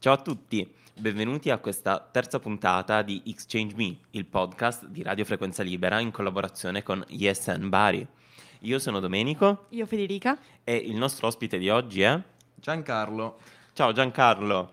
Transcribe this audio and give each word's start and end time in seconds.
Ciao 0.00 0.14
a 0.14 0.22
tutti, 0.22 0.66
benvenuti 0.94 1.50
a 1.50 1.58
questa 1.58 2.00
terza 2.00 2.38
puntata 2.38 3.02
di 3.02 3.20
Exchange 3.26 3.74
Me, 3.76 3.98
il 4.12 4.24
podcast 4.24 4.86
di 4.86 5.02
Radio 5.02 5.26
Frequenza 5.26 5.62
Libera 5.62 6.00
in 6.00 6.10
collaborazione 6.10 6.82
con 6.82 7.04
ISN 7.08 7.68
Bari. 7.68 8.06
Io 8.60 8.78
sono 8.78 8.98
Domenico 8.98 9.66
Io 9.68 9.84
Federica. 9.84 10.38
e 10.64 10.74
il 10.74 10.96
nostro 10.96 11.26
ospite 11.26 11.58
di 11.58 11.68
oggi 11.68 12.00
è... 12.00 12.18
Giancarlo. 12.54 13.40
Ciao 13.74 13.92
Giancarlo. 13.92 14.72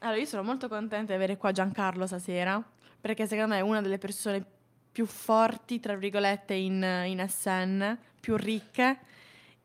Allora, 0.00 0.18
io 0.18 0.26
sono 0.26 0.42
molto 0.42 0.68
contenta 0.68 1.06
di 1.06 1.14
avere 1.14 1.38
qua 1.38 1.52
Giancarlo 1.52 2.06
stasera, 2.06 2.62
perché 3.00 3.26
secondo 3.26 3.54
me 3.54 3.60
è 3.60 3.62
una 3.62 3.80
delle 3.80 3.96
persone 3.96 4.44
più 4.92 5.06
forti, 5.06 5.80
tra 5.80 5.96
virgolette, 5.96 6.52
in, 6.52 6.82
in 7.06 7.26
SN, 7.26 7.96
più 8.20 8.36
ricche 8.36 8.98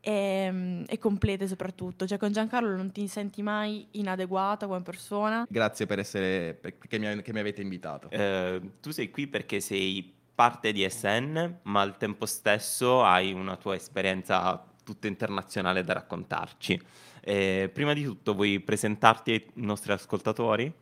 e, 0.06 0.84
e 0.86 0.98
complete 0.98 1.48
soprattutto. 1.48 2.06
Cioè 2.06 2.16
con 2.16 2.30
Giancarlo 2.30 2.76
non 2.76 2.92
ti 2.92 3.08
senti 3.08 3.42
mai 3.42 3.88
inadeguata 3.92 4.68
come 4.68 4.80
persona. 4.82 5.44
Grazie 5.48 5.86
per 5.86 5.98
essere, 5.98 6.54
perché 6.54 6.98
mi, 6.98 7.22
che 7.22 7.32
mi 7.32 7.40
avete 7.40 7.60
invitato. 7.60 8.08
Eh, 8.10 8.60
tu 8.80 8.92
sei 8.92 9.10
qui 9.10 9.26
perché 9.26 9.58
sei 9.58 10.14
parte 10.32 10.70
di 10.70 10.88
SN, 10.88 11.58
ma 11.62 11.80
al 11.80 11.96
tempo 11.96 12.24
stesso 12.24 13.02
hai 13.02 13.32
una 13.32 13.56
tua 13.56 13.74
esperienza 13.74 14.64
tutta 14.84 15.08
internazionale 15.08 15.82
da 15.82 15.94
raccontarci. 15.94 16.80
Eh, 17.20 17.68
prima 17.72 17.92
di 17.92 18.04
tutto 18.04 18.34
vuoi 18.34 18.60
presentarti 18.60 19.32
ai 19.32 19.44
nostri 19.54 19.90
ascoltatori? 19.90 20.72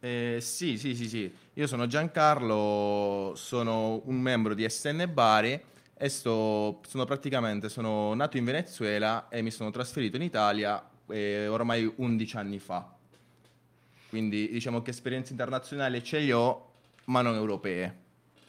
Eh, 0.00 0.38
sì, 0.40 0.78
sì, 0.78 0.94
sì, 0.94 1.08
sì. 1.08 1.30
Io 1.54 1.66
sono 1.66 1.86
Giancarlo, 1.86 3.34
sono 3.36 4.00
un 4.06 4.18
membro 4.18 4.54
di 4.54 4.66
SN 4.66 5.10
Bari 5.12 5.60
e 6.02 6.08
sto, 6.08 6.80
sono 6.88 7.04
praticamente, 7.04 7.68
sono 7.68 8.12
nato 8.14 8.36
in 8.36 8.44
Venezuela 8.44 9.28
e 9.28 9.40
mi 9.40 9.52
sono 9.52 9.70
trasferito 9.70 10.16
in 10.16 10.22
Italia 10.22 10.84
eh, 11.06 11.46
ormai 11.46 11.88
11 11.94 12.36
anni 12.38 12.58
fa. 12.58 12.92
Quindi 14.08 14.50
diciamo 14.50 14.82
che 14.82 14.90
esperienze 14.90 15.30
internazionali 15.30 16.02
ce 16.02 16.18
le 16.18 16.32
ho, 16.32 16.72
ma 17.04 17.22
non 17.22 17.36
europee. 17.36 18.00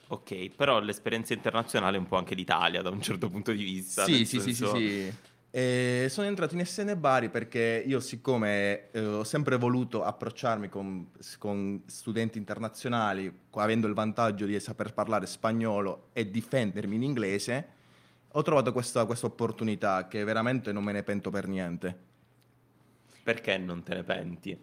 Ok, 0.07 0.49
però 0.55 0.79
l'esperienza 0.79 1.33
internazionale 1.33 1.97
è 1.97 1.99
un 1.99 2.07
po' 2.07 2.17
anche 2.17 2.33
l'Italia 2.33 2.81
da 2.81 2.89
un 2.89 3.03
certo 3.03 3.29
punto 3.29 3.51
di 3.51 3.63
vista. 3.63 4.03
Sì, 4.03 4.25
sì, 4.25 4.25
sì, 4.25 4.39
sì, 4.39 4.53
senso- 4.55 4.75
sì. 4.75 5.13
E 5.55 6.07
sono 6.09 6.25
entrato 6.25 6.55
in 6.55 6.65
SN 6.65 6.95
Bari 6.97 7.29
perché 7.29 7.83
io 7.85 7.99
siccome 7.99 8.89
eh, 8.89 9.05
ho 9.05 9.23
sempre 9.23 9.55
voluto 9.57 10.03
approcciarmi 10.03 10.67
con, 10.67 11.11
con 11.37 11.83
studenti 11.85 12.39
internazionali, 12.39 13.31
avendo 13.51 13.85
il 13.85 13.93
vantaggio 13.93 14.47
di 14.47 14.59
saper 14.59 14.95
parlare 14.95 15.27
spagnolo 15.27 16.07
e 16.13 16.31
difendermi 16.31 16.95
in 16.95 17.03
inglese, 17.03 17.67
ho 18.31 18.41
trovato 18.41 18.73
questa, 18.73 19.05
questa 19.05 19.27
opportunità 19.27 20.07
che 20.07 20.23
veramente 20.23 20.71
non 20.71 20.83
me 20.83 20.91
ne 20.91 21.03
pento 21.03 21.29
per 21.29 21.47
niente. 21.47 21.95
Perché 23.21 23.55
non 23.59 23.83
te 23.83 23.93
ne 23.93 24.03
penti? 24.03 24.57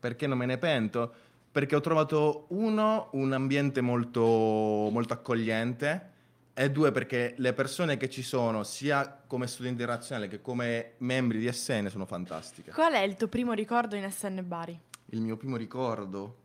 Perché 0.00 0.26
non 0.26 0.36
me 0.36 0.44
ne 0.44 0.58
pento? 0.58 1.14
Perché 1.50 1.74
ho 1.74 1.80
trovato 1.80 2.44
uno, 2.48 3.08
un 3.12 3.32
ambiente 3.32 3.80
molto, 3.80 4.20
molto 4.20 5.14
accogliente 5.14 6.16
e 6.60 6.72
due, 6.72 6.90
perché 6.90 7.34
le 7.36 7.52
persone 7.52 7.96
che 7.96 8.10
ci 8.10 8.22
sono, 8.22 8.64
sia 8.64 9.22
come 9.28 9.46
studenti 9.46 9.80
internazionali 9.80 10.26
che 10.26 10.40
come 10.40 10.94
membri 10.98 11.38
di 11.38 11.52
SN, 11.52 11.86
sono 11.88 12.04
fantastiche. 12.04 12.72
Qual 12.72 12.92
è 12.92 12.98
il 12.98 13.14
tuo 13.14 13.28
primo 13.28 13.52
ricordo 13.52 13.94
in 13.94 14.10
SN 14.10 14.42
Bari? 14.44 14.76
Il 15.10 15.20
mio 15.20 15.36
primo 15.36 15.56
ricordo. 15.56 16.38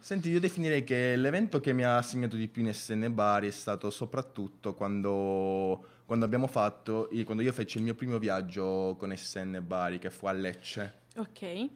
Senti, 0.00 0.28
io 0.28 0.40
definirei 0.40 0.82
che 0.82 1.14
l'evento 1.14 1.60
che 1.60 1.72
mi 1.72 1.84
ha 1.84 2.02
segnato 2.02 2.34
di 2.34 2.48
più 2.48 2.62
in 2.62 2.74
SN 2.74 3.14
Bari 3.14 3.46
è 3.46 3.52
stato 3.52 3.90
soprattutto 3.90 4.74
quando, 4.74 6.00
quando 6.04 6.24
abbiamo 6.24 6.48
fatto, 6.48 7.08
quando 7.24 7.44
io 7.44 7.52
feci 7.52 7.78
il 7.78 7.84
mio 7.84 7.94
primo 7.94 8.18
viaggio 8.18 8.96
con 8.98 9.16
SN 9.16 9.62
Bari, 9.64 10.00
che 10.00 10.10
fu 10.10 10.26
a 10.26 10.32
Lecce. 10.32 11.02
Ok. 11.14 11.68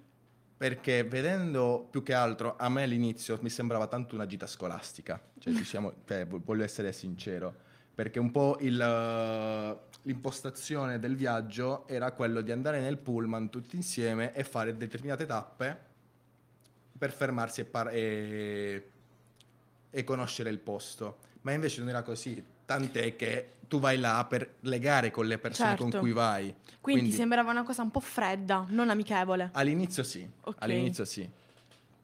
Perché 0.56 1.04
vedendo 1.04 1.86
più 1.88 2.02
che 2.02 2.12
altro, 2.12 2.56
a 2.58 2.68
me 2.68 2.82
all'inizio 2.82 3.38
mi 3.40 3.50
sembrava 3.50 3.86
tanto 3.86 4.16
una 4.16 4.26
gita 4.26 4.48
scolastica, 4.48 5.22
cioè, 5.38 5.52
diciamo, 5.52 5.92
cioè, 6.04 6.26
vo- 6.26 6.42
voglio 6.44 6.64
essere 6.64 6.92
sincero, 6.92 7.66
perché 7.98 8.20
un 8.20 8.30
po' 8.30 8.58
il, 8.60 8.80
eh, 8.80 9.76
l'impostazione 10.02 11.00
del 11.00 11.16
viaggio 11.16 11.84
era 11.88 12.12
quello 12.12 12.42
di 12.42 12.52
andare 12.52 12.78
nel 12.80 12.96
pullman 12.96 13.50
tutti 13.50 13.74
insieme 13.74 14.32
e 14.34 14.44
fare 14.44 14.76
determinate 14.76 15.26
tappe 15.26 15.78
per 16.96 17.10
fermarsi 17.10 17.62
e, 17.62 17.64
par- 17.64 17.88
e- 17.92 18.90
e 19.90 20.04
conoscere 20.04 20.48
il 20.50 20.60
posto. 20.60 21.18
Ma 21.40 21.50
invece 21.50 21.80
non 21.80 21.88
era 21.88 22.02
così, 22.02 22.40
tant'è 22.64 23.16
che 23.16 23.54
tu 23.66 23.80
vai 23.80 23.98
là 23.98 24.24
per 24.28 24.54
legare 24.60 25.10
con 25.10 25.26
le 25.26 25.38
persone 25.38 25.74
con 25.74 25.86
Certo. 25.90 25.98
cui 25.98 26.12
vai. 26.12 26.54
Quindi, 26.80 27.00
Quindi- 27.00 27.10
sembrava 27.16 27.50
una 27.50 27.64
cosa 27.64 27.82
un 27.82 27.90
po' 27.90 27.98
fredda, 27.98 28.64
non 28.68 28.90
amichevole. 28.90 29.50
All'inizio 29.54 30.04
sì, 30.04 30.24
Ok. 30.44 30.54
all'inizio 30.60 31.04
sì. 31.04 31.28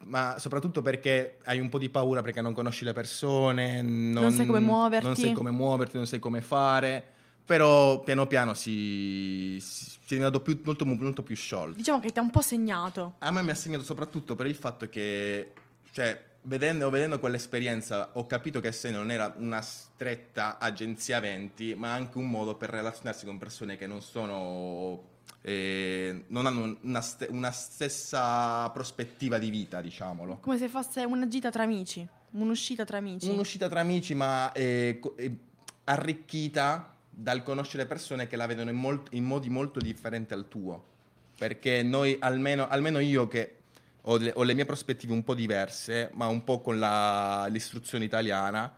Ma 0.07 0.37
soprattutto 0.39 0.83
perché 0.83 1.39
hai 1.45 1.61
un 1.61 1.69
po' 1.69 1.79
di 1.79 1.89
paura 1.89 2.23
perché 2.23 2.41
non 2.41 2.53
conosci 2.53 2.85
le 2.85 2.93
persone, 2.93 3.83
non, 3.83 4.33
sai 4.33 4.47
come 4.47 4.61
muoverti. 4.61 5.07
Non 5.07 5.17
sai 5.17 5.33
come 5.33 5.51
muoverti, 5.51 5.97
non 5.97 6.07
sai 6.07 6.19
come 6.19 6.41
fare. 6.41 7.05
Però 7.45 8.01
piano 8.01 8.27
piano 8.27 8.55
si, 8.55 9.59
si, 9.61 9.85
si 9.85 9.97
è 9.97 10.15
diventato 10.15 10.41
più- 10.41 10.61
molto, 10.65 10.87
molto 10.87 11.23
più 11.23 11.37
sciolto. 11.37 11.77
Diciamo 11.77 12.01
che 12.01 12.11
ti 12.11 12.19
ha 12.19 12.23
un 12.23 12.31
po' 12.31 12.41
segnato. 12.41 13.17
A 13.19 13.31
me 13.31 13.43
mi 13.43 13.51
ha 13.51 13.55
segnato 13.55 13.85
soprattutto 13.85 14.35
per 14.35 14.47
il 14.47 14.55
fatto 14.55 14.89
che, 14.89 15.53
cioè, 15.93 16.19
vedendo, 16.43 16.89
vedendo 16.89 17.19
quell'esperienza, 17.19 18.11
ho 18.15 18.27
capito 18.27 18.61
che 18.61 18.73
se 18.73 18.91
non 18.91 19.11
era 19.11 19.35
una 19.37 19.61
stretta 19.61 20.59
agenzia 20.59 21.19
eventi, 21.19 21.75
ma 21.75 21.93
anche 21.93 22.17
un 22.17 22.31
modo 22.31 22.55
per 22.55 22.71
relazionarsi 22.71 23.27
con 23.27 23.37
persone 23.39 23.77
che 23.77 23.87
non 23.87 24.01
sono. 24.01 25.13
Eh, 25.47 26.25
non 26.29 26.47
hanno 26.47 26.79
una, 26.81 27.03
ste- 27.03 27.29
una 27.31 27.51
stessa 27.51 28.71
prospettiva 28.71 29.37
di 29.37 29.51
vita, 29.51 29.83
diciamolo. 29.83 30.39
Come 30.39 30.57
se 30.57 30.69
fosse 30.69 31.05
una 31.05 31.29
gita 31.29 31.51
tra 31.51 31.65
amici, 31.65 32.07
un'uscita 32.31 32.87
tra 32.87 32.97
amici. 32.97 33.29
Un'uscita 33.29 33.69
tra 33.69 33.81
amici, 33.81 34.15
ma 34.15 34.51
eh, 34.53 34.99
eh, 35.17 35.37
arricchita 35.85 36.95
dal 37.11 37.43
conoscere 37.43 37.85
persone 37.85 38.27
che 38.27 38.37
la 38.37 38.47
vedono 38.47 38.71
in, 38.71 38.77
molt- 38.77 39.13
in 39.13 39.25
modi 39.25 39.51
molto 39.51 39.81
differenti 39.81 40.33
al 40.33 40.49
tuo. 40.49 40.93
Perché 41.37 41.83
noi, 41.83 42.17
almeno, 42.21 42.67
almeno 42.67 42.99
io 42.99 43.29
che 43.29 43.57
ho 44.01 44.17
le, 44.17 44.33
ho 44.35 44.45
le 44.45 44.55
mie 44.55 44.65
prospettive 44.65 45.13
un 45.13 45.25
po' 45.25 45.35
diverse, 45.35 46.09
ma 46.15 46.27
un 46.27 46.43
po' 46.43 46.63
con 46.63 46.79
la- 46.79 47.47
l'istruzione 47.51 48.05
italiana, 48.07 48.75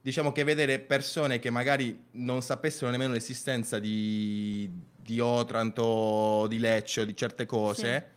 diciamo 0.00 0.30
che 0.30 0.44
vedere 0.44 0.78
persone 0.78 1.40
che 1.40 1.50
magari 1.50 2.04
non 2.12 2.42
sapessero 2.42 2.92
nemmeno 2.92 3.12
l'esistenza 3.12 3.80
di, 3.80 4.70
di 5.06 5.20
Otranto, 5.20 6.46
di 6.48 6.58
Lecce 6.58 7.02
o 7.02 7.04
di 7.04 7.14
certe 7.16 7.46
cose, 7.46 8.10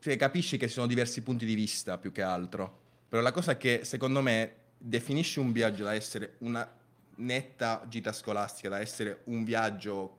cioè, 0.00 0.16
capisci 0.16 0.58
che 0.58 0.66
ci 0.68 0.74
sono 0.74 0.86
diversi 0.86 1.22
punti 1.22 1.46
di 1.46 1.54
vista 1.54 1.96
più 1.96 2.12
che 2.12 2.20
altro. 2.22 2.80
Però 3.08 3.22
la 3.22 3.32
cosa 3.32 3.56
che 3.56 3.80
secondo 3.84 4.20
me 4.20 4.54
definisce 4.76 5.40
un 5.40 5.50
viaggio 5.50 5.84
da 5.84 5.94
essere 5.94 6.34
una 6.40 6.70
netta 7.16 7.82
gita 7.88 8.12
scolastica, 8.12 8.68
da 8.68 8.80
essere 8.80 9.22
un 9.24 9.42
viaggio 9.44 10.16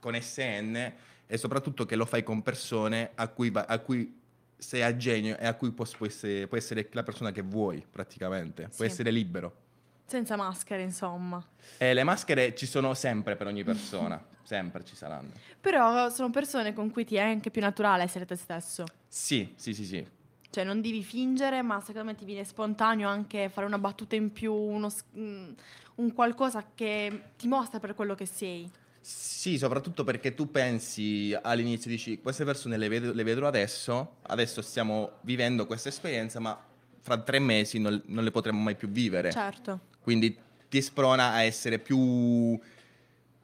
con 0.00 0.14
SN, 0.20 0.92
è 1.26 1.36
soprattutto 1.36 1.86
che 1.86 1.96
lo 1.96 2.04
fai 2.04 2.22
con 2.22 2.42
persone 2.42 3.10
a 3.14 3.26
cui, 3.28 3.48
va- 3.48 3.64
a 3.66 3.78
cui 3.78 4.20
sei 4.58 4.82
a 4.82 4.94
genio 4.96 5.38
e 5.38 5.46
a 5.46 5.54
cui 5.54 5.70
può, 5.72 5.86
può 5.96 6.04
essere, 6.06 6.46
può 6.46 6.58
essere 6.58 6.88
la 6.92 7.02
persona 7.02 7.32
che 7.32 7.40
vuoi 7.40 7.84
praticamente, 7.90 8.64
puoi 8.64 8.86
Sì. 8.88 8.92
essere 8.92 9.10
libero. 9.10 9.62
Senza 10.06 10.36
maschere, 10.36 10.82
insomma. 10.82 11.42
E 11.78 11.94
le 11.94 12.04
maschere 12.04 12.54
ci 12.54 12.66
sono 12.66 12.92
sempre 12.92 13.34
per 13.36 13.46
ogni 13.46 13.64
persona, 13.64 14.22
sempre 14.44 14.84
ci 14.84 14.94
saranno. 14.94 15.30
Però 15.60 16.08
sono 16.10 16.30
persone 16.30 16.72
con 16.72 16.90
cui 16.90 17.04
ti 17.04 17.16
è 17.16 17.22
anche 17.22 17.50
più 17.50 17.60
naturale 17.60 18.04
essere 18.04 18.26
te 18.26 18.36
stesso. 18.36 18.84
Sì, 19.08 19.52
sì, 19.56 19.74
sì, 19.74 19.84
sì. 19.84 20.06
Cioè, 20.50 20.62
non 20.62 20.80
devi 20.80 21.02
fingere, 21.02 21.62
ma 21.62 21.80
secondo 21.80 22.12
me 22.12 22.14
ti 22.14 22.24
viene 22.24 22.44
spontaneo 22.44 23.08
anche 23.08 23.48
fare 23.48 23.66
una 23.66 23.78
battuta 23.78 24.14
in 24.14 24.32
più, 24.32 24.54
uno 24.54 24.88
mm, 25.18 25.52
un 25.96 26.12
qualcosa 26.12 26.64
che 26.74 27.22
ti 27.36 27.48
mostra 27.48 27.80
per 27.80 27.94
quello 27.94 28.14
che 28.14 28.26
sei. 28.26 28.70
Sì, 29.00 29.58
soprattutto 29.58 30.04
perché 30.04 30.34
tu 30.34 30.50
pensi 30.50 31.36
all'inizio, 31.42 31.90
dici, 31.90 32.20
queste 32.20 32.44
persone 32.44 32.78
le, 32.78 32.88
vedo- 32.88 33.12
le 33.12 33.22
vedrò 33.22 33.46
adesso, 33.46 34.16
adesso 34.22 34.62
stiamo 34.62 35.18
vivendo 35.22 35.66
questa 35.66 35.90
esperienza, 35.90 36.40
ma 36.40 36.58
fra 37.02 37.18
tre 37.18 37.38
mesi 37.38 37.78
non, 37.78 38.00
non 38.06 38.24
le 38.24 38.30
potremo 38.30 38.60
mai 38.60 38.76
più 38.76 38.88
vivere. 38.88 39.30
Certo. 39.30 39.80
Quindi 40.00 40.34
ti 40.70 40.80
sprona 40.80 41.32
a 41.32 41.42
essere 41.42 41.78
più, 41.78 42.58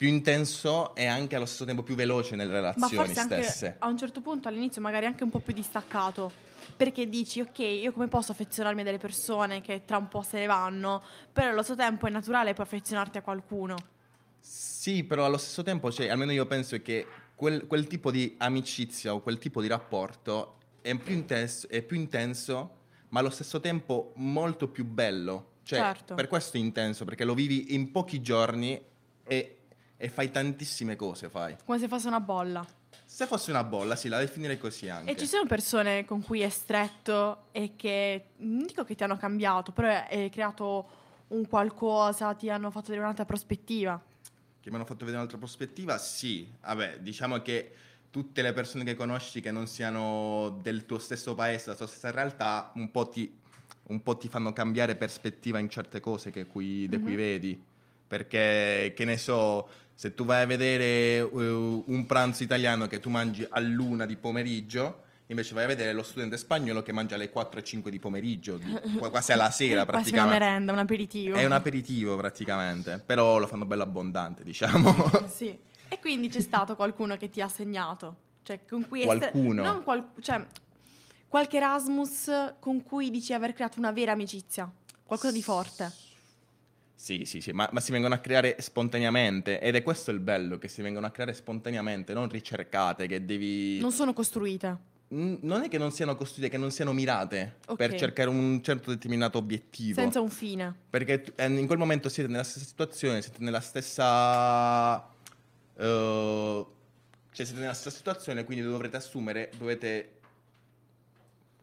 più 0.01 0.09
intenso 0.09 0.95
e 0.95 1.05
anche 1.05 1.37
allo 1.37 1.45
stesso 1.45 1.67
tempo 1.67 1.83
più 1.83 1.95
veloce 1.95 2.35
nelle 2.35 2.51
Ma 2.51 2.57
relazioni 2.57 3.05
forse 3.05 3.21
anche 3.21 3.43
stesse. 3.43 3.77
a 3.81 3.87
un 3.87 3.99
certo 3.99 4.23
punto 4.23 4.49
all'inizio 4.49 4.81
magari 4.81 5.05
anche 5.05 5.25
un 5.25 5.29
po' 5.29 5.41
più 5.41 5.53
distaccato. 5.53 6.33
Perché 6.75 7.07
dici, 7.07 7.43
ok, 7.43 7.59
io 7.59 7.93
come 7.93 8.09
posso 8.09 8.33
affezionarmi 8.33 8.81
a 8.81 8.85
delle 8.85 8.97
persone 8.97 9.61
che 9.61 9.85
tra 9.85 9.99
un 9.99 10.09
po' 10.09 10.23
se 10.23 10.39
ne 10.39 10.47
vanno, 10.47 11.03
però 11.31 11.51
allo 11.51 11.63
stesso 11.63 11.77
tempo 11.79 12.07
è 12.07 12.11
naturale 12.11 12.55
poi 12.55 12.65
affezionarti 12.65 13.19
a 13.19 13.21
qualcuno. 13.21 13.77
Sì, 14.41 15.05
però 15.05 15.27
allo 15.27 15.37
stesso 15.37 15.63
tempo, 15.63 15.93
cioè, 15.93 16.09
almeno 16.09 16.33
io 16.33 16.47
penso 16.47 16.81
che 16.81 17.07
quel, 17.35 17.67
quel 17.67 17.87
tipo 17.87 18.11
di 18.11 18.37
amicizia 18.39 19.13
o 19.13 19.21
quel 19.21 19.37
tipo 19.37 19.61
di 19.61 19.69
rapporto 19.69 20.57
è 20.81 20.97
più, 20.97 21.13
intenso, 21.13 21.69
è 21.69 21.83
più 21.83 21.99
intenso, 21.99 22.77
ma 23.11 23.21
allo 23.21 23.29
stesso 23.29 23.61
tempo 23.61 24.13
molto 24.17 24.67
più 24.69 24.87
bello. 24.87 25.57
Cioè, 25.63 25.79
Certo. 25.79 26.15
per 26.15 26.27
questo 26.27 26.57
è 26.57 26.61
intenso, 26.61 27.05
perché 27.05 27.25
lo 27.27 27.35
vivi 27.35 27.75
in 27.75 27.91
pochi 27.91 28.23
giorni 28.23 28.83
e, 29.25 29.57
e 30.03 30.09
fai 30.09 30.31
tantissime 30.31 30.97
cose, 30.97 31.29
fai. 31.29 31.55
Come 31.63 31.79
se 31.79 31.87
fosse 31.87 32.09
una 32.09 32.21
bolla. 32.21 32.67
Se 33.05 33.27
fosse 33.27 33.51
una 33.51 33.65
bolla, 33.65 33.97
sì, 33.97 34.09
la 34.09 34.19
definirei 34.19 34.57
così 34.57 34.89
anche. 34.89 35.11
E 35.11 35.17
ci 35.17 35.27
sono 35.27 35.45
persone 35.45 36.07
con 36.07 36.23
cui 36.23 36.41
è 36.41 36.49
stretto 36.49 37.49
e 37.53 37.73
che, 37.77 38.29
non 38.39 38.65
dico 38.65 38.83
che 38.83 38.95
ti 38.95 39.05
hanno 39.05 39.19
cambiato, 39.19 39.73
però 39.73 39.89
hai 39.89 40.31
creato 40.31 40.89
un 41.29 41.47
qualcosa, 41.47 42.33
ti 42.33 42.49
hanno 42.49 42.71
fatto 42.71 42.87
vedere 42.87 43.03
un'altra 43.03 43.27
prospettiva. 43.27 44.03
Che 44.59 44.71
mi 44.71 44.77
hanno 44.77 44.87
fatto 44.87 45.01
vedere 45.01 45.19
un'altra 45.19 45.37
prospettiva? 45.37 45.99
Sì. 45.99 46.51
Vabbè, 46.63 47.01
diciamo 47.01 47.43
che 47.43 47.75
tutte 48.09 48.41
le 48.41 48.55
persone 48.55 48.85
che 48.85 48.95
conosci 48.95 49.43
che 49.43 49.51
non 49.51 49.67
siano 49.67 50.61
del 50.63 50.87
tuo 50.87 50.99
stesso 50.99 51.35
paese, 51.35 51.65
della 51.65 51.77
tua 51.77 51.87
stessa 51.87 52.11
realtà, 52.11 52.73
un 52.77 52.91
po' 52.91 53.07
ti, 53.07 53.39
un 53.89 54.03
po 54.03 54.17
ti 54.17 54.29
fanno 54.29 54.55
cambiare 54.55 54.97
prospettiva 54.97 55.59
in 55.59 55.69
certe 55.69 56.01
cose 56.01 56.31
che 56.31 56.47
qui, 56.47 56.89
mm-hmm. 56.89 57.03
cui 57.03 57.15
vedi. 57.17 57.65
Perché, 58.11 58.93
che 58.97 59.05
ne 59.05 59.17
so, 59.19 59.69
se 60.01 60.15
tu 60.15 60.25
vai 60.25 60.41
a 60.41 60.47
vedere 60.47 61.21
uh, 61.21 61.85
un 61.87 62.07
pranzo 62.07 62.43
italiano 62.43 62.87
che 62.87 63.01
tu 63.01 63.11
mangi 63.11 63.47
a 63.47 63.61
luna 63.61 64.07
di 64.07 64.17
pomeriggio, 64.17 65.03
invece 65.27 65.53
vai 65.53 65.65
a 65.65 65.67
vedere 65.67 65.93
lo 65.93 66.03
studente 66.03 66.39
spagnolo 66.39 66.81
che 66.81 66.91
mangia 66.91 67.17
alle 67.17 67.29
4 67.29 67.61
e 67.61 67.63
5 67.63 67.91
di 67.91 67.99
pomeriggio, 67.99 68.57
di, 68.57 68.65
quasi 68.97 69.33
alla 69.33 69.51
sera 69.53 69.85
praticamente. 69.85 70.11
Quasi 70.13 70.15
una 70.15 70.27
merenda, 70.27 70.73
un 70.73 70.79
aperitivo. 70.79 71.37
È 71.37 71.45
un 71.45 71.53
aperitivo 71.53 72.17
praticamente, 72.17 72.99
però 73.05 73.37
lo 73.37 73.47
fanno 73.47 73.67
bello 73.67 73.83
abbondante, 73.83 74.43
diciamo. 74.43 74.91
sì. 75.29 75.55
E 75.87 75.99
quindi 76.01 76.29
c'è 76.29 76.41
stato 76.41 76.77
qualcuno 76.77 77.19
che 77.19 77.29
ti 77.29 77.43
ha 77.43 77.49
segnato? 77.49 78.17
Cioè, 78.43 78.61
con 78.67 78.89
cui 78.89 79.05
qualcuno? 79.05 79.63
Essere, 79.63 79.83
qual, 79.83 80.09
cioè, 80.23 80.43
qualche 81.29 81.59
Erasmus 81.59 82.55
con 82.59 82.83
cui 82.83 83.11
dici 83.11 83.35
aver 83.35 83.53
creato 83.53 83.79
una 83.79 83.93
vera 83.93 84.13
amicizia? 84.13 84.67
Qualcosa 85.05 85.31
di 85.31 85.43
forte? 85.43 85.93
Sì, 87.01 87.25
sì, 87.25 87.41
sì, 87.41 87.53
ma, 87.53 87.67
ma, 87.73 87.81
si 87.81 87.93
vengono 87.93 88.13
a 88.13 88.19
creare 88.19 88.57
spontaneamente 88.59 89.59
ed 89.59 89.75
è 89.75 89.83
questo 89.83 90.11
il 90.11 90.21
bello, 90.21 90.59
che 90.59 90.69
si 90.69 90.83
vengono 90.83 91.07
a 91.07 91.11
creare 91.11 91.33
spontaneamente, 91.33 92.13
non 92.13 92.29
ricercate, 92.29 93.07
che 93.07 93.25
devi... 93.25 93.81
Non 93.81 93.91
sono 93.91 94.13
costruite. 94.13 94.77
non 95.09 95.63
è 95.63 95.69
che 95.69 95.79
non 95.79 95.93
siano 95.93 96.15
costruite, 96.15 96.51
che 96.51 96.59
non 96.59 96.71
siano 96.71 96.93
mirate 96.93 97.57
okay. 97.67 97.89
per 97.89 97.99
cercare 97.99 98.29
un 98.29 98.63
certo 98.63 98.91
determinato 98.91 99.39
obiettivo. 99.39 99.99
Senza 99.99 100.21
un 100.21 100.29
fine. 100.29 100.75
Perché 100.91 101.25
eh, 101.37 101.47
in 101.47 101.67
quel 101.67 101.79
momento 101.79 102.11
siete 102.11 102.31
nella 102.31 102.45
stessa 102.45 102.67
situazione, 102.67 103.23
siete 103.23 103.39
nella 103.43 103.61
stessa 103.61 105.09
Uh, 105.81 106.67
cioè 107.33 107.47
siete 107.47 107.61
nella 107.61 107.73
stessa 107.73 107.97
situazione, 107.97 108.45
quindi 108.45 108.63
dovrete 108.63 108.99
assumere, 108.99 109.51
dovete 109.57 110.20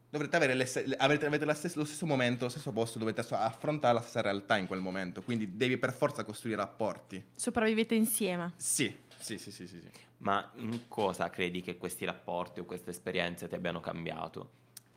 dovrete 0.10 0.36
avere 0.36 0.54
le, 0.54 0.70
avete, 0.98 1.26
avete 1.26 1.54
stessa, 1.54 1.80
lo 1.80 1.86
stesso 1.86 2.06
momento, 2.06 2.46
lo 2.46 2.50
stesso 2.50 2.72
posto, 2.72 3.00
dovete 3.00 3.26
affrontare 3.30 3.94
la 3.94 4.02
stessa 4.02 4.22
realtà 4.22 4.58
in 4.58 4.68
quel 4.68 4.80
momento, 4.80 5.22
quindi 5.22 5.56
devi 5.56 5.78
per 5.78 5.94
forza 5.94 6.24
costruire 6.24 6.60
rapporti. 6.60 7.24
Sopravvivete 7.36 7.96
insieme. 7.96 8.54
Sì, 8.56 8.96
sì, 9.18 9.38
sì, 9.38 9.52
sì, 9.52 9.68
sì, 9.68 9.80
sì. 9.82 9.90
Ma 10.20 10.50
in 10.56 10.88
cosa 10.88 11.30
credi 11.30 11.62
che 11.62 11.78
questi 11.78 12.06
rapporti 12.06 12.60
o 12.60 12.66
queste 12.66 12.90
esperienze 12.90 13.48
ti 13.48 13.56
abbiano 13.56 13.80
cambiato? 13.80 14.50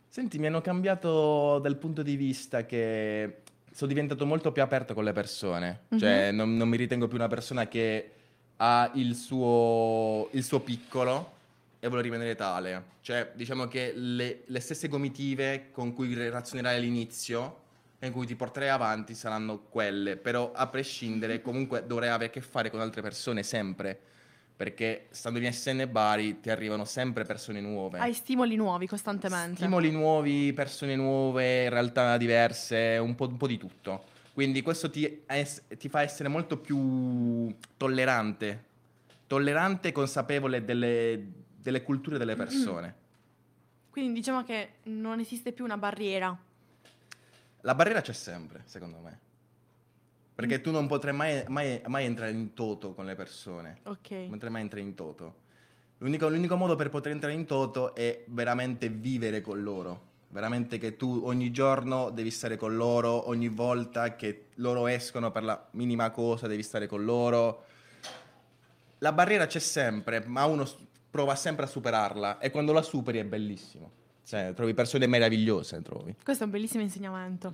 Senti, 0.09 0.39
mi 0.39 0.47
hanno 0.47 0.61
cambiato 0.61 1.59
dal 1.59 1.77
punto 1.77 2.03
di 2.03 2.17
vista 2.17 2.65
che 2.65 3.43
sono 3.71 3.89
diventato 3.89 4.27
molto 4.27 4.51
più 4.51 4.63
aperto 4.63 4.95
con 4.95 5.05
le 5.05 5.13
persone, 5.13 5.83
mm-hmm. 5.83 6.01
cioè 6.01 6.31
non, 6.33 6.57
non 6.57 6.69
mi 6.69 6.77
ritengo 6.77 7.07
più 7.07 7.17
una 7.17 7.29
persona 7.29 7.69
che 7.69 8.13
ha 8.57 8.91
il 8.95 9.15
suo, 9.15 10.29
il 10.33 10.43
suo 10.43 10.61
piccolo 10.61 11.39
e 11.81 11.89
vuole 11.89 12.03
rimanere 12.03 12.35
tale. 12.35 12.85
Cioè, 13.01 13.33
diciamo 13.35 13.67
che 13.67 13.93
le, 13.95 14.43
le 14.47 14.61
stesse 14.61 14.89
comitive 14.89 15.71
con 15.73 15.95
cui 15.95 16.15
razionerai 16.29 16.77
all'inizio 16.77 17.59
e 17.99 18.07
in 18.07 18.13
cui 18.13 18.27
ti 18.27 18.37
porterai 18.37 18.69
avanti 18.69 19.15
saranno 19.15 19.61
quelle, 19.69 20.17
però 20.17 20.53
a 20.53 20.67
prescindere 20.69 21.41
comunque 21.41 21.85
dovrai 21.87 22.11
avere 22.11 22.27
a 22.27 22.31
che 22.31 22.43
fare 22.43 22.71
con 22.71 22.81
altre 22.81 23.01
persone 23.01 23.43
sempre, 23.43 23.99
perché 24.57 25.07
stando 25.11 25.39
in 25.39 25.51
SN 25.53 25.89
Bari 25.91 26.41
ti 26.41 26.51
arrivano 26.51 26.85
sempre 26.85 27.25
persone 27.25 27.61
nuove. 27.61 27.99
Hai 27.99 28.13
stimoli 28.13 28.57
nuovi 28.57 28.87
costantemente. 28.87 29.57
Stimoli 29.57 29.91
nuovi, 29.91 30.53
persone 30.53 30.97
nuove, 30.97 31.71
realtà 31.71 32.19
diverse, 32.19 32.99
un 33.01 33.15
po', 33.15 33.27
un 33.27 33.39
po 33.39 33.47
di 33.47 33.57
tutto. 33.57 34.05
Quindi 34.35 34.61
questo 34.63 34.91
ti, 34.91 35.23
es- 35.27 35.63
ti 35.79 35.89
fa 35.89 36.03
essere 36.03 36.29
molto 36.29 36.59
più 36.59 37.55
tollerante, 37.77 38.65
tollerante 39.27 39.89
e 39.89 39.93
consapevole 39.93 40.65
delle, 40.65 41.27
delle 41.61 41.83
culture 41.83 42.19
delle 42.19 42.37
persone. 42.37 42.95
Quindi 43.91 44.13
diciamo 44.13 44.45
che 44.45 44.75
non 44.85 45.21
esiste 45.21 45.53
più 45.53 45.65
una 45.65 45.77
barriera. 45.77 46.37
La 47.63 47.75
barriera 47.75 48.01
c'è 48.01 48.13
sempre, 48.13 48.63
secondo 48.65 48.99
me. 48.99 49.19
Perché 50.35 50.59
mm. 50.59 50.63
tu 50.63 50.71
non 50.71 50.87
potrai 50.87 51.15
mai, 51.15 51.45
mai, 51.49 51.83
mai, 51.87 52.05
entrare 52.05 52.31
in 52.31 52.55
toto 52.55 52.95
con 52.95 53.05
le 53.05 53.15
persone. 53.15 53.81
Ok. 53.85 54.11
Non 54.11 54.31
potrai 54.31 54.51
mai 54.51 54.63
entrare 54.63 54.85
in 54.85 54.95
toto. 54.95 55.49
L'unico, 55.99 56.29
l'unico 56.29 56.57
modo 56.57 56.77
per 56.77 56.89
poter 56.89 57.13
entrare 57.13 57.35
in 57.35 57.45
toto 57.45 57.95
è 57.95 58.25
veramente 58.29 58.89
vivere 58.89 59.41
con 59.41 59.63
loro 59.63 60.09
veramente 60.31 60.79
che 60.79 60.97
tu 60.97 61.23
ogni 61.25 61.51
giorno 61.51 62.11
devi 62.11 62.31
stare 62.31 62.57
con 62.57 62.77
loro, 62.77 63.29
ogni 63.29 63.49
volta 63.49 64.15
che 64.15 64.47
loro 64.57 64.87
escono 64.87 65.31
per 65.31 65.43
la 65.43 65.69
minima 65.73 66.11
cosa 66.11 66.47
devi 66.47 66.63
stare 66.63 66.87
con 66.87 67.05
loro. 67.05 67.65
La 68.99 69.13
barriera 69.13 69.47
c'è 69.47 69.59
sempre, 69.59 70.23
ma 70.27 70.45
uno 70.45 70.69
prova 71.11 71.35
sempre 71.35 71.65
a 71.65 71.69
superarla 71.69 72.39
e 72.39 72.51
quando 72.51 72.73
la 72.73 72.83
superi 72.83 73.19
è 73.19 73.25
bellissimo. 73.25 73.91
Cioè, 74.25 74.53
trovi 74.55 74.75
persone 74.75 75.07
meravigliose, 75.07 75.83
trovi. 75.83 76.15
Questo 76.23 76.45
è 76.45 76.47
un 76.47 76.53
bellissimo 76.53 76.83
insegnamento. 76.83 77.53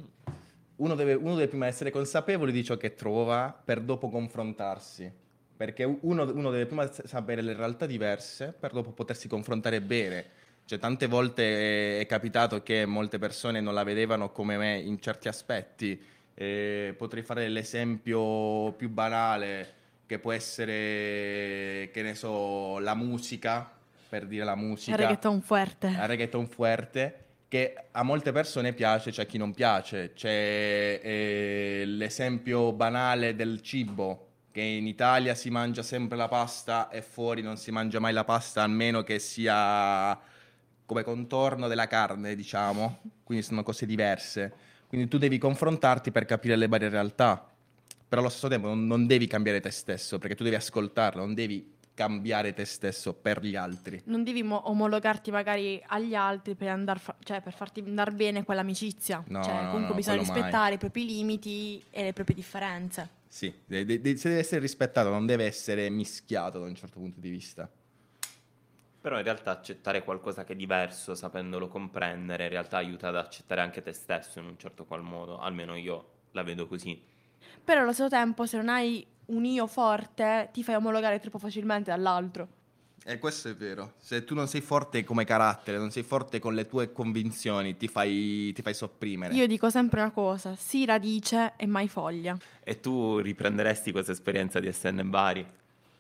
Uno 0.76 0.94
deve, 0.94 1.14
uno 1.14 1.34
deve 1.34 1.48
prima 1.48 1.66
essere 1.66 1.90
consapevole 1.90 2.52
di 2.52 2.62
ciò 2.62 2.76
che 2.76 2.94
trova 2.94 3.58
per 3.64 3.80
dopo 3.80 4.10
confrontarsi. 4.10 5.10
Perché 5.56 5.84
uno, 5.84 6.30
uno 6.30 6.50
deve 6.50 6.66
prima 6.66 6.90
sapere 6.92 7.40
le 7.40 7.54
realtà 7.54 7.86
diverse 7.86 8.52
per 8.52 8.72
dopo 8.72 8.90
potersi 8.92 9.26
confrontare 9.26 9.80
bene 9.80 10.44
cioè, 10.66 10.80
tante 10.80 11.06
volte 11.06 12.00
è 12.00 12.06
capitato 12.06 12.60
che 12.64 12.86
molte 12.86 13.18
persone 13.18 13.60
non 13.60 13.72
la 13.72 13.84
vedevano 13.84 14.32
come 14.32 14.56
me 14.56 14.76
in 14.76 15.00
certi 15.00 15.28
aspetti. 15.28 16.02
Eh, 16.34 16.92
potrei 16.98 17.22
fare 17.22 17.48
l'esempio 17.48 18.72
più 18.72 18.90
banale, 18.90 19.74
che 20.06 20.18
può 20.18 20.32
essere, 20.32 21.90
che 21.92 22.02
ne 22.02 22.14
so, 22.14 22.78
la 22.78 22.94
musica, 22.94 23.70
per 24.08 24.26
dire 24.26 24.44
la 24.44 24.54
musica. 24.54 24.92
Il 24.92 25.02
reggaeton 25.02 25.40
fuerte. 25.42 25.88
Il 25.88 26.06
reggaeton 26.06 26.46
fuerte, 26.46 27.24
che 27.48 27.74
a 27.90 28.02
molte 28.02 28.32
persone 28.32 28.72
piace, 28.72 29.10
c'è 29.10 29.26
chi 29.26 29.36
non 29.36 29.52
piace. 29.52 30.12
C'è 30.14 31.00
eh, 31.02 31.82
l'esempio 31.86 32.72
banale 32.72 33.34
del 33.34 33.60
cibo, 33.62 34.28
che 34.52 34.62
in 34.62 34.86
Italia 34.86 35.34
si 35.34 35.50
mangia 35.50 35.82
sempre 35.82 36.16
la 36.16 36.28
pasta 36.28 36.88
e 36.88 37.02
fuori 37.02 37.42
non 37.42 37.56
si 37.56 37.70
mangia 37.70 38.00
mai 38.00 38.12
la 38.12 38.24
pasta, 38.24 38.62
a 38.62 38.66
meno 38.66 39.02
che 39.02 39.18
sia 39.18 40.18
come 40.86 41.02
contorno 41.02 41.66
della 41.66 41.88
carne, 41.88 42.36
diciamo, 42.36 43.00
quindi 43.24 43.44
sono 43.44 43.62
cose 43.62 43.84
diverse. 43.86 44.52
Quindi 44.86 45.08
tu 45.08 45.18
devi 45.18 45.36
confrontarti 45.36 46.12
per 46.12 46.24
capire 46.24 46.54
le 46.54 46.68
varie 46.68 46.88
realtà, 46.88 47.44
però 48.08 48.20
allo 48.20 48.30
stesso 48.30 48.48
tempo 48.48 48.68
non, 48.68 48.86
non 48.86 49.06
devi 49.06 49.26
cambiare 49.26 49.60
te 49.60 49.70
stesso, 49.70 50.18
perché 50.18 50.34
tu 50.34 50.44
devi 50.44 50.56
ascoltarlo, 50.56 51.20
non 51.20 51.34
devi 51.34 51.74
cambiare 51.94 52.52
te 52.52 52.64
stesso 52.66 53.14
per 53.14 53.42
gli 53.42 53.56
altri. 53.56 54.02
Non 54.04 54.22
devi 54.22 54.42
mo- 54.42 54.68
omologarti 54.68 55.30
magari 55.30 55.82
agli 55.86 56.14
altri 56.14 56.54
per, 56.54 56.68
andar 56.68 57.00
fa- 57.00 57.16
cioè, 57.22 57.40
per 57.40 57.54
farti 57.54 57.80
andare 57.80 58.10
bene 58.10 58.44
quell'amicizia. 58.44 59.24
No, 59.28 59.42
cioè, 59.42 59.54
no, 59.54 59.70
comunque 59.70 59.88
no, 59.88 59.94
bisogna 59.94 60.18
rispettare 60.18 60.50
mai. 60.50 60.74
i 60.74 60.78
propri 60.78 61.06
limiti 61.06 61.82
e 61.90 62.04
le 62.04 62.12
proprie 62.12 62.36
differenze. 62.36 63.08
Sì, 63.28 63.52
de- 63.64 63.84
de- 63.84 64.16
se 64.16 64.28
deve 64.28 64.40
essere 64.40 64.60
rispettato, 64.60 65.08
non 65.08 65.24
deve 65.26 65.46
essere 65.46 65.88
mischiato 65.88 66.58
da 66.58 66.66
un 66.66 66.74
certo 66.74 67.00
punto 67.00 67.18
di 67.18 67.30
vista. 67.30 67.68
Però 69.00 69.16
in 69.16 69.24
realtà 69.24 69.52
accettare 69.52 70.02
qualcosa 70.04 70.44
che 70.44 70.52
è 70.52 70.56
diverso, 70.56 71.14
sapendolo 71.14 71.68
comprendere, 71.68 72.44
in 72.44 72.50
realtà 72.50 72.76
aiuta 72.76 73.08
ad 73.08 73.16
accettare 73.16 73.60
anche 73.60 73.80
te 73.80 73.92
stesso 73.92 74.38
in 74.38 74.46
un 74.46 74.58
certo 74.58 74.84
qual 74.84 75.02
modo, 75.02 75.38
almeno 75.38 75.76
io 75.76 76.10
la 76.32 76.42
vedo 76.42 76.66
così. 76.66 77.00
Però 77.64 77.80
allo 77.80 77.92
stesso 77.92 78.08
tempo, 78.08 78.46
se 78.46 78.56
non 78.56 78.68
hai 78.68 79.06
un 79.26 79.44
io 79.44 79.66
forte, 79.66 80.50
ti 80.52 80.62
fai 80.62 80.76
omologare 80.76 81.18
troppo 81.20 81.38
facilmente 81.38 81.90
dall'altro. 81.90 82.48
E 83.08 83.20
questo 83.20 83.48
è 83.48 83.54
vero. 83.54 83.92
Se 83.98 84.24
tu 84.24 84.34
non 84.34 84.48
sei 84.48 84.60
forte 84.60 85.04
come 85.04 85.24
carattere, 85.24 85.78
non 85.78 85.92
sei 85.92 86.02
forte 86.02 86.40
con 86.40 86.54
le 86.54 86.66
tue 86.66 86.90
convinzioni, 86.90 87.76
ti 87.76 87.86
fai, 87.86 88.52
ti 88.52 88.62
fai 88.62 88.74
sopprimere. 88.74 89.32
Io 89.32 89.46
dico 89.46 89.70
sempre 89.70 90.00
una 90.00 90.10
cosa: 90.10 90.56
sì, 90.56 90.84
radice 90.84 91.52
e 91.56 91.66
mai 91.66 91.88
foglia. 91.88 92.36
E 92.64 92.80
tu 92.80 93.18
riprenderesti 93.18 93.92
questa 93.92 94.10
esperienza 94.10 94.58
di 94.58 94.72
SN 94.72 95.08
Bari? 95.08 95.46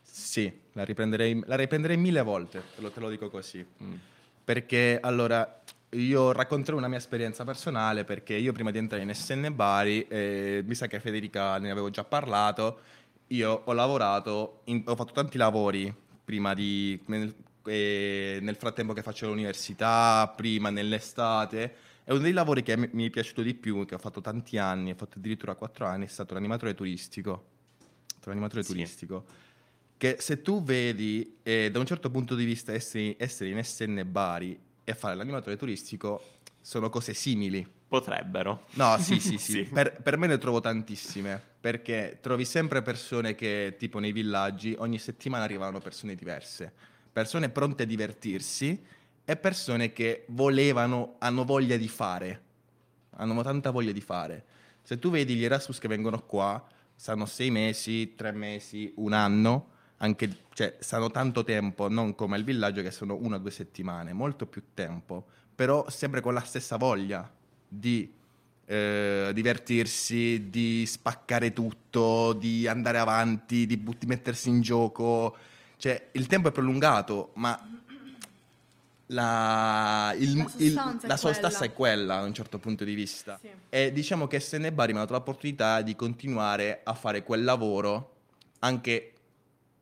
Sì, 0.02 0.52
la 0.72 0.84
riprenderei, 0.84 1.40
la 1.46 1.54
riprenderei 1.54 1.96
mille 1.96 2.22
volte, 2.22 2.62
te 2.74 2.82
lo, 2.82 2.90
te 2.90 2.98
lo 2.98 3.08
dico 3.08 3.30
così. 3.30 3.64
Mm. 3.84 3.94
Perché 4.42 4.98
allora 5.00 5.60
io 5.90 6.32
racconterò 6.32 6.76
una 6.76 6.88
mia 6.88 6.98
esperienza 6.98 7.44
personale 7.44 8.04
perché 8.04 8.34
io 8.34 8.52
prima 8.52 8.70
di 8.70 8.78
entrare 8.78 9.02
in 9.02 9.14
SN 9.14 9.52
Bari, 9.54 10.06
eh, 10.08 10.62
mi 10.64 10.74
sa 10.74 10.86
che 10.86 11.00
Federica 11.00 11.58
ne 11.58 11.70
avevo 11.70 11.90
già 11.90 12.04
parlato, 12.04 12.80
io 13.28 13.62
ho 13.64 13.72
lavorato, 13.72 14.62
in, 14.64 14.82
ho 14.86 14.96
fatto 14.96 15.12
tanti 15.12 15.38
lavori 15.38 15.92
prima 16.24 16.54
di, 16.54 17.00
nel, 17.06 17.34
eh, 17.66 18.38
nel 18.42 18.56
frattempo 18.56 18.92
che 18.92 19.02
facevo 19.02 19.32
l'università, 19.32 20.32
prima 20.34 20.70
nell'estate, 20.70 21.74
e 22.04 22.12
uno 22.12 22.22
dei 22.22 22.32
lavori 22.32 22.62
che 22.62 22.76
mi, 22.76 22.88
mi 22.92 23.06
è 23.06 23.10
piaciuto 23.10 23.42
di 23.42 23.54
più, 23.54 23.84
che 23.84 23.94
ho 23.94 23.98
fatto 23.98 24.20
tanti 24.20 24.58
anni, 24.58 24.90
ho 24.90 24.96
fatto 24.96 25.18
addirittura 25.18 25.54
quattro 25.54 25.86
anni, 25.86 26.06
è 26.06 26.08
stato 26.08 26.34
l'animatore 26.34 26.74
turistico. 26.74 27.54
L'animatore 28.24 28.64
sì. 28.64 28.72
turistico 28.72 29.24
che 29.96 30.16
se 30.18 30.42
tu 30.42 30.62
vedi 30.62 31.38
eh, 31.42 31.70
da 31.70 31.78
un 31.78 31.86
certo 31.86 32.10
punto 32.10 32.34
di 32.34 32.44
vista 32.44 32.72
essere, 32.72 33.14
essere 33.18 33.50
in 33.50 33.62
SN 33.62 34.02
Bari 34.06 34.58
e 34.88 34.94
fare 34.94 35.16
l'animatore 35.16 35.56
turistico 35.56 36.22
sono 36.60 36.88
cose 36.90 37.12
simili. 37.12 37.66
Potrebbero. 37.88 38.66
No, 38.74 38.96
sì, 38.98 39.18
sì, 39.20 39.36
sì. 39.36 39.52
Sì. 39.52 39.62
Per, 39.64 40.00
per 40.00 40.16
me 40.16 40.28
ne 40.28 40.38
trovo 40.38 40.60
tantissime, 40.60 41.42
perché 41.60 42.18
trovi 42.20 42.44
sempre 42.44 42.82
persone 42.82 43.34
che, 43.34 43.74
tipo 43.78 43.98
nei 43.98 44.12
villaggi, 44.12 44.76
ogni 44.78 44.98
settimana 44.98 45.42
arrivano 45.42 45.80
persone 45.80 46.14
diverse, 46.14 46.72
persone 47.12 47.48
pronte 47.48 47.82
a 47.82 47.86
divertirsi 47.86 48.80
e 49.24 49.36
persone 49.36 49.92
che 49.92 50.24
volevano, 50.28 51.16
hanno 51.18 51.44
voglia 51.44 51.76
di 51.76 51.88
fare, 51.88 52.42
hanno 53.16 53.42
tanta 53.42 53.72
voglia 53.72 53.92
di 53.92 54.00
fare. 54.00 54.44
Se 54.82 55.00
tu 55.00 55.10
vedi 55.10 55.34
gli 55.34 55.44
Erasmus 55.44 55.78
che 55.78 55.88
vengono 55.88 56.22
qua, 56.22 56.64
stanno 56.94 57.26
sei 57.26 57.50
mesi, 57.50 58.14
tre 58.14 58.30
mesi, 58.30 58.92
un 58.96 59.12
anno, 59.12 59.70
anche, 59.98 60.36
cioè, 60.52 60.76
stanno 60.78 61.10
tanto 61.10 61.42
tempo, 61.44 61.88
non 61.88 62.14
come 62.14 62.36
al 62.36 62.44
villaggio 62.44 62.82
che 62.82 62.90
sono 62.90 63.16
una 63.20 63.36
o 63.36 63.38
due 63.38 63.50
settimane, 63.50 64.12
molto 64.12 64.46
più 64.46 64.62
tempo, 64.74 65.24
però 65.54 65.88
sempre 65.88 66.20
con 66.20 66.34
la 66.34 66.40
stessa 66.42 66.76
voglia 66.76 67.28
di 67.68 68.12
eh, 68.68 69.30
divertirsi, 69.32 70.50
di 70.50 70.84
spaccare 70.86 71.52
tutto, 71.52 72.32
di 72.32 72.66
andare 72.66 72.98
avanti, 72.98 73.64
di, 73.66 73.76
but- 73.76 73.98
di 74.00 74.06
mettersi 74.06 74.48
in 74.48 74.60
gioco. 74.60 75.36
Cioè, 75.76 76.08
il 76.12 76.26
tempo 76.26 76.48
è 76.48 76.52
prolungato, 76.52 77.30
ma 77.34 77.58
la, 79.10 80.12
il- 80.18 80.36
La 80.36 80.42
il- 80.56 80.72
sostanza 80.72 81.06
è 81.06 81.08
la 81.08 81.16
sostanza 81.16 81.58
quella. 81.58 81.64
è 81.70 81.72
quella 81.74 82.20
da 82.20 82.26
un 82.26 82.34
certo 82.34 82.58
punto 82.58 82.84
di 82.84 82.94
vista. 82.94 83.38
Sì. 83.40 83.48
E 83.68 83.92
diciamo 83.92 84.26
che 84.26 84.40
SN 84.40 84.68
Bari 84.74 84.92
mi 84.92 84.98
ha 84.98 85.02
dato 85.02 85.12
l'opportunità 85.14 85.80
di 85.82 85.94
continuare 85.94 86.80
a 86.82 86.94
fare 86.94 87.22
quel 87.22 87.44
lavoro 87.44 88.14
anche, 88.60 89.12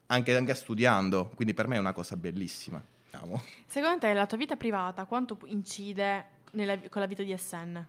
anche, 0.06 0.37
anche 0.37 0.54
studiando, 0.54 1.30
quindi 1.34 1.54
per 1.54 1.66
me 1.68 1.76
è 1.76 1.78
una 1.78 1.92
cosa 1.92 2.16
bellissima. 2.16 2.82
diciamo. 3.04 3.42
Secondo 3.66 3.99
te 4.00 4.12
la 4.12 4.26
tua 4.26 4.37
vita 4.38 4.56
privata 4.56 5.04
quanto 5.06 5.38
incide 5.46 6.26
nella- 6.52 6.78
con 6.88 7.00
la 7.00 7.06
vita 7.06 7.23
di 7.23 7.37
SN? 7.37 7.87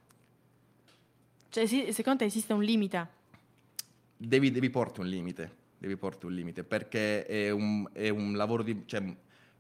Cioè, 1.50 1.64
esi- 1.64 1.94
secondo 1.94 2.20
te 2.20 2.26
esiste 2.26 2.54
un 2.54 2.64
limite? 2.64 3.08
Devi, 4.18 4.52
devi 4.52 4.70
porti 4.70 5.00
un 5.02 5.08
limite, 5.08 5.56
devi 5.78 5.96
porti 5.98 6.26
un 6.26 6.34
limite, 6.34 6.64
perché 6.64 7.26
è 7.26 7.50
un, 7.52 7.88
è 7.92 8.10
un 8.10 8.36
lavoro 8.36 8.64
di... 8.64 8.84
Cioè, 8.86 9.04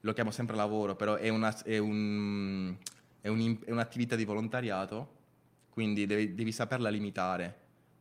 lo 0.02 0.14
chiamo 0.14 0.32
sempre 0.32 0.56
lavoro, 0.56 0.96
però 0.96 1.16
è, 1.16 1.30
una, 1.30 1.56
è, 1.64 1.78
un- 1.78 2.76
è 3.22 3.28
un- 3.28 3.58
è 3.66 3.72
un'attività 3.72 4.16
di 4.16 4.24
volontariato, 4.26 5.14
quindi 5.70 6.06
devi, 6.06 6.36
devi 6.36 6.52
saperla 6.52 6.90
limitare, 6.90 7.54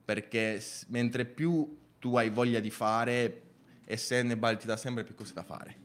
perché 0.04 0.60
s- 0.60 0.84
mentre 0.88 1.24
più 1.24 1.76
tu 1.98 2.16
hai 2.16 2.28
voglia 2.30 2.60
di 2.60 2.70
fare, 2.70 3.42
SN 3.86 4.34
Bali 4.38 4.56
ti 4.58 4.66
dà 4.66 4.76
sempre 4.76 5.04
più 5.04 5.14
cose 5.14 5.32
da 5.32 5.42
fare. 5.42 5.76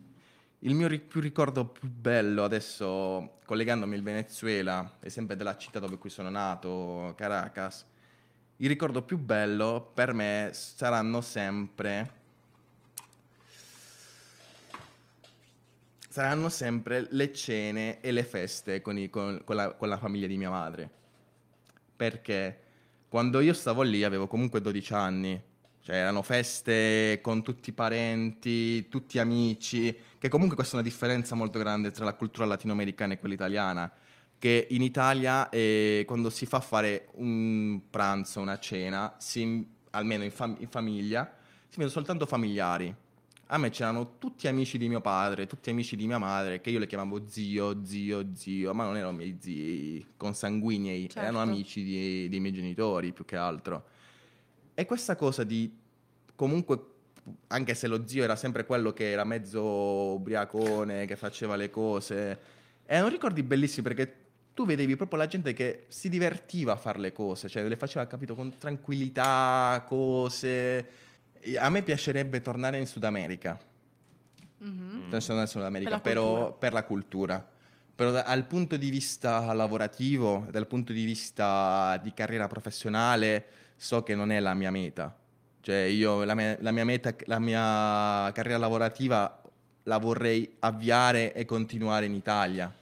Il 0.60 0.74
mio 0.74 0.90
più 1.00 1.22
ricordo 1.22 1.66
più 1.66 1.88
bello 1.90 2.44
adesso, 2.44 3.40
collegandomi 3.46 3.96
al 3.96 4.02
Venezuela, 4.02 4.98
è 5.00 5.10
sempre 5.10 5.36
della 5.36 5.56
città 5.56 5.80
dove 5.80 5.98
cui 5.98 6.10
sono 6.10 6.30
nato, 6.30 7.14
Caracas, 7.16 7.86
il 8.58 8.68
ricordo 8.68 9.04
più 9.04 9.18
bello 9.18 9.92
per 9.94 10.14
me 10.14 10.50
saranno 10.54 11.22
sempre 11.22 12.18
saranno 16.10 16.50
sempre 16.50 17.08
le 17.12 17.32
cene 17.32 18.02
e 18.02 18.12
le 18.12 18.24
feste 18.24 18.82
con, 18.82 18.98
i- 18.98 19.10
con- 19.10 19.42
con 19.46 19.56
la, 19.56 19.72
con 19.74 19.88
la 19.88 19.98
famiglia 19.98 20.28
di 20.28 20.36
mia 20.38 20.50
madre. 20.50 20.90
Perché 21.96 22.64
quando 23.08 23.40
io 23.40 23.54
stavo 23.54 23.84
lì 23.84 24.04
avevo 24.04 24.28
comunque 24.28 24.60
12 24.60 24.94
anni, 24.94 25.42
cioè 25.90 25.98
erano 25.98 26.22
feste 26.22 27.18
con 27.20 27.42
tutti 27.42 27.72
i 27.72 27.74
parenti, 27.74 28.88
tutti 28.90 29.18
amici, 29.18 29.96
che 30.20 30.30
comunque 30.30 30.56
questa 30.56 30.78
è 30.78 30.80
una 30.80 30.88
differenza 30.88 31.34
molto 31.34 31.58
grande 31.58 31.90
tra 31.90 32.06
la 32.06 32.14
cultura 32.14 32.46
latinoamericana 32.46 33.14
e 33.14 33.20
quella 33.20 33.34
italiana, 33.34 33.92
che 34.38 34.68
in 34.70 34.84
Italia 34.84 35.50
eh, 35.50 36.04
quando 36.06 36.30
si 36.30 36.46
fa 36.46 36.60
fare 36.60 37.08
un 37.14 37.82
pranzo, 37.90 38.40
una 38.40 38.60
cena, 38.60 39.16
si- 39.18 39.68
almeno 39.90 40.24
in, 40.24 40.30
fam- 40.30 40.58
in 40.60 40.68
famiglia, 40.68 41.26
si 41.64 41.78
vedono 41.78 41.90
soltanto 41.90 42.28
familiari. 42.28 42.94
A 43.48 43.58
me 43.58 43.72
c'erano 43.72 44.20
tutti 44.20 44.48
amici 44.48 44.78
di 44.78 44.88
mio 44.88 45.02
padre, 45.02 45.48
tutti 45.48 45.72
amici 45.72 45.96
di 45.96 46.06
mia 46.06 46.20
madre, 46.20 46.62
che 46.62 46.70
io 46.70 46.78
le 46.78 46.86
chiamavo 46.86 47.24
zio, 47.28 47.84
zio, 47.84 48.28
zio, 48.36 48.76
ma 48.76 48.84
non 48.84 48.96
erano 48.96 49.14
miei 49.18 49.38
zii 49.40 50.06
consanguinei, 50.18 51.10
Certo. 51.10 51.20
erano 51.20 51.40
amici 51.42 51.84
di- 51.84 52.30
dei 52.30 52.40
miei 52.40 52.54
genitori 52.54 53.12
più 53.12 53.26
che 53.26 53.36
altro. 53.38 53.86
E 54.76 54.86
questa 54.86 55.18
cosa 55.18 55.44
di 55.44 55.70
comunque, 56.40 56.80
anche 57.48 57.74
se 57.74 57.88
lo 57.88 58.08
zio 58.08 58.24
era 58.24 58.38
sempre 58.38 58.66
quello 58.66 58.94
che 58.94 59.12
era 59.12 59.26
mezzo 59.26 59.62
ubriacone, 60.14 61.06
che 61.06 61.18
faceva 61.18 61.58
le 61.58 61.70
cose, 61.70 62.40
erano 62.86 63.10
ricordi 63.10 63.44
bellissimi 63.44 63.84
perché 63.86 64.16
tu 64.54 64.66
vedevi 64.66 64.96
proprio 64.96 65.20
la 65.20 65.28
gente 65.28 65.52
che 65.52 65.84
si 65.90 66.08
divertiva 66.08 66.72
a 66.72 66.76
fare 66.78 66.98
le 67.00 67.12
cose, 67.12 67.50
cioè 67.50 67.68
le 67.68 67.76
faceva, 67.76 68.08
capito, 68.08 68.36
con 68.36 68.58
tranquillità, 68.58 69.84
cose. 69.86 70.88
A 71.58 71.70
me 71.70 71.82
piacerebbe 71.84 72.40
tornare 72.40 72.78
in 72.78 72.88
Sud 72.88 73.04
America, 73.04 73.60
Mhm. 74.60 75.10
tornare 75.10 75.42
in 75.42 75.48
Sud 75.48 75.64
America, 75.64 75.90
Per 75.90 75.98
la 75.98 76.02
però 76.02 76.24
cultura. 76.24 76.52
per 76.58 76.74
la 76.74 76.84
cultura. 76.86 77.50
Però 77.96 78.12
da- 78.12 78.22
dal 78.22 78.46
punto 78.46 78.78
di 78.78 78.90
vista 78.90 79.52
lavorativo, 79.52 80.48
dal 80.52 80.68
punto 80.68 80.94
di 80.94 81.04
vista 81.04 82.00
di 82.02 82.14
carriera 82.14 82.48
professionale, 82.48 83.46
so 83.76 84.04
che 84.04 84.16
non 84.16 84.32
è 84.32 84.40
la 84.40 84.54
mia 84.54 84.72
meta. 84.72 85.14
Cioè 85.62 85.76
io 85.76 86.24
la 86.24 86.36
mia, 86.36 86.58
la 86.62 86.72
mia 86.72 86.86
meta, 86.86 87.14
la 87.26 87.40
mia 87.40 88.32
carriera 88.34 88.58
lavorativa 88.58 89.42
la 89.84 89.98
vorrei 89.98 90.56
avviare 90.60 91.34
e 91.34 91.46
continuare 91.46 92.06
in 92.06 92.14
Italia. 92.14 92.74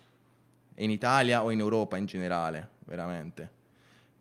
In 0.76 0.92
Italia 0.92 1.44
o 1.44 1.52
in 1.52 1.60
Europa 1.60 1.98
in 1.98 2.06
generale, 2.06 2.70
veramente. 2.86 3.50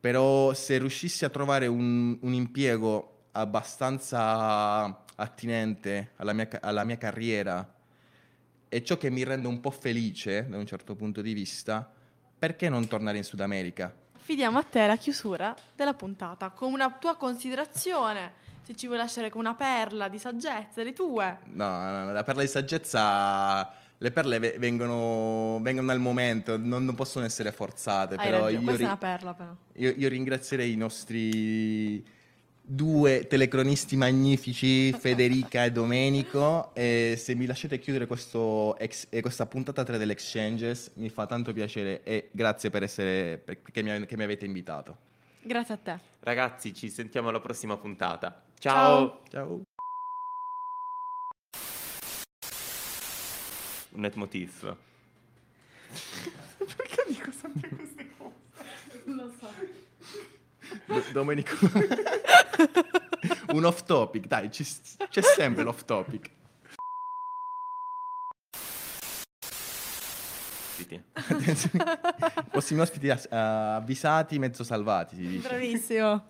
Però 0.01 0.55
se 0.55 0.79
riuscissi 0.79 1.25
a 1.25 1.29
trovare 1.29 1.67
un, 1.67 2.17
un 2.21 2.33
impiego 2.33 3.25
abbastanza 3.33 5.05
attinente 5.17 6.13
alla 6.17 6.33
mia, 6.33 6.49
alla 6.61 6.85
mia 6.85 6.97
carriera 6.97 7.75
e 8.69 8.85
ciò 8.85 8.97
che 8.97 9.11
mi 9.11 9.25
rende 9.25 9.49
un 9.49 9.61
po' 9.61 9.71
felice 9.71 10.47
da 10.49 10.57
un 10.57 10.67
certo 10.67 10.95
punto 10.95 11.23
di 11.23 11.33
vista, 11.33 11.91
perché 12.39 12.69
non 12.69 12.87
tornare 12.89 13.19
in 13.19 13.25
Sud 13.25 13.41
America? 13.41 13.95
Fidiamo 14.13 14.59
a 14.59 14.63
te 14.63 14.87
la 14.87 14.97
chiusura 14.97 15.55
della 15.75 15.95
puntata 15.95 16.51
con 16.51 16.73
una 16.73 16.91
tua 16.91 17.17
considerazione. 17.17 18.45
Se 18.67 18.75
ci 18.75 18.87
vuoi 18.87 18.99
lasciare 18.99 19.31
con 19.31 19.43
una 19.43 19.55
perla 19.55 20.09
di 20.09 20.19
saggezza, 20.19 20.83
le 20.83 20.93
tue. 20.93 21.39
No, 21.53 21.69
no, 21.69 22.05
no, 22.07 22.13
la 22.13 22.25
perla 22.25 22.41
di 22.43 22.49
saggezza, 22.49 23.73
le 23.97 24.11
perle 24.11 24.41
ve- 24.41 24.57
vengono, 24.59 25.61
vengono 25.63 25.93
al 25.93 26.01
momento, 26.01 26.57
non, 26.59 26.85
non 26.85 26.97
possono 26.97 27.25
essere 27.25 27.53
forzate, 27.53 28.17
Hai 28.17 28.25
però 28.29 28.43
ragione, 28.47 28.59
io, 28.59 28.65
questa 28.65 28.77
ri- 28.77 28.83
è 28.83 28.87
una 28.87 28.97
perla 28.97 29.35
però. 29.35 29.55
io- 29.75 29.95
io 29.97 30.09
ringrazierei 30.09 30.73
i 30.73 30.77
nostri 30.77 32.05
due 32.61 33.29
telecronisti 33.29 33.95
magnifici, 33.95 34.93
Federica 34.95 35.63
e 35.65 35.71
Domenico, 35.71 36.75
e 36.75 37.15
se 37.17 37.37
mi 37.37 37.47
lasciate 37.47 37.79
chiudere 37.79 38.09
questo 38.09 38.77
ex- 38.79 39.07
eh, 39.11 39.21
questa 39.21 39.47
puntata 39.47 39.85
3 39.85 39.97
dell'Exchanges, 39.97 40.91
mi 40.95 41.09
fa 41.09 41.25
tanto 41.27 41.53
piacere 41.53 42.03
e 42.03 42.31
grazie 42.33 42.71
per 42.71 42.83
essere, 42.83 43.39
perché 43.39 43.85
mi, 43.85 44.07
che 44.07 44.17
mi 44.17 44.25
avete 44.25 44.45
invitato. 44.45 44.97
Grazie 45.41 45.75
a 45.75 45.77
te. 45.77 45.99
Ragazzi, 46.19 46.75
ci 46.75 46.91
sentiamo 46.91 47.29
alla 47.29 47.39
prossima 47.39 47.77
puntata. 47.77 48.43
Ciao. 48.59 49.21
Ciao. 49.31 49.63
Un 53.93 54.01
leitmotiv. 54.03 54.77
Perché 56.77 57.05
dico 57.09 57.31
sempre 57.31 57.69
queste 57.69 58.11
cose? 58.17 59.03
Non 59.05 59.17
lo 59.17 59.33
so. 59.39 59.49
Do- 60.87 61.05
Domenico. 61.13 61.55
Un 63.53 63.65
off 63.65 63.85
topic, 63.85 64.27
dai, 64.27 64.51
ci- 64.51 64.67
c'è 65.09 65.23
sempre 65.23 65.63
l'off 65.63 65.85
topic. 65.85 66.31
Senti. 70.77 71.03
Prossimi 72.51 72.81
ospiti 72.81 73.09
as- 73.09 73.29
avvisati, 73.31 74.39
mezzo 74.39 74.63
salvati, 74.65 75.17
si 75.17 75.27
dice. 75.27 75.49
Bravissimo. 75.49 76.27